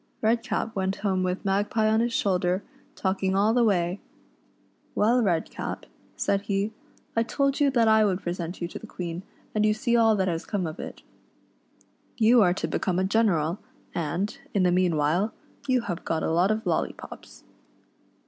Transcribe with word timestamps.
Redcap 0.23 0.75
went 0.75 0.95
home 1.05 1.21
with 1.21 1.45
Magpie 1.45 1.87
on 1.87 1.99
his 1.99 2.11
shoulder, 2.11 2.63
talking 2.95 3.35
all 3.35 3.53
the 3.53 3.63
way. 3.63 3.99
*' 4.47 4.95
Well, 4.95 5.21
Redcap," 5.21 5.85
said 6.15 6.41
he," 6.41 6.71
I 7.15 7.21
told 7.21 7.59
you 7.59 7.69
that 7.69 7.87
I 7.87 8.03
would 8.03 8.17
REDCAP'S 8.25 8.39
ADVEXTURES 8.39 8.39
JN 8.39 8.41
FAIRYLAND. 8.41 8.55
91 8.57 8.57
present 8.57 8.61
you 8.61 8.67
to 8.67 8.79
the 8.79 8.87
Queen, 8.87 9.23
and 9.53 9.63
you 9.67 9.73
see 9.75 9.95
all 9.95 10.15
that 10.15 10.27
has 10.27 10.47
come 10.47 10.65
of 10.65 10.79
it. 10.79 11.03
You 12.17 12.41
arc 12.41 12.57
to 12.57 12.67
become 12.67 12.97
a 12.97 13.03
general, 13.03 13.59
and, 13.93 14.35
in 14.55 14.63
the 14.63 14.71
mean 14.71 14.95
while, 14.97 15.33
you 15.67 15.81
have 15.81 16.03
got 16.03 16.23
a 16.23 16.31
lot 16.31 16.49
of 16.49 16.65
loll} 16.65 16.87
pops." 16.97 17.43